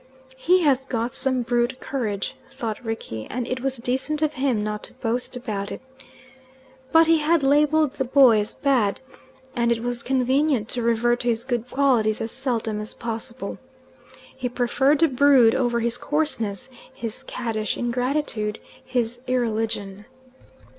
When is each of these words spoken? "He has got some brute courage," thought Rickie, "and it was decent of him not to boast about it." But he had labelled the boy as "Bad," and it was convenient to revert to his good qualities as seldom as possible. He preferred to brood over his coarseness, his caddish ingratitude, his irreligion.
"He 0.37 0.63
has 0.63 0.87
got 0.87 1.13
some 1.13 1.43
brute 1.43 1.79
courage," 1.79 2.35
thought 2.49 2.83
Rickie, 2.83 3.27
"and 3.29 3.45
it 3.47 3.59
was 3.61 3.77
decent 3.77 4.23
of 4.23 4.33
him 4.33 4.63
not 4.63 4.81
to 4.85 4.95
boast 4.95 5.35
about 5.37 5.71
it." 5.71 5.79
But 6.91 7.05
he 7.05 7.19
had 7.19 7.43
labelled 7.43 7.93
the 7.93 8.03
boy 8.03 8.39
as 8.39 8.55
"Bad," 8.55 8.99
and 9.55 9.71
it 9.71 9.83
was 9.83 10.01
convenient 10.01 10.69
to 10.69 10.81
revert 10.81 11.19
to 11.19 11.27
his 11.27 11.43
good 11.45 11.69
qualities 11.69 12.19
as 12.19 12.31
seldom 12.31 12.81
as 12.81 12.95
possible. 12.95 13.59
He 14.35 14.49
preferred 14.49 14.97
to 15.01 15.07
brood 15.07 15.53
over 15.53 15.81
his 15.81 15.99
coarseness, 15.99 16.69
his 16.91 17.21
caddish 17.21 17.77
ingratitude, 17.77 18.57
his 18.83 19.19
irreligion. 19.27 20.05